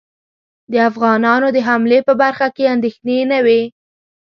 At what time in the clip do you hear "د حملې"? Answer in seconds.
1.55-1.99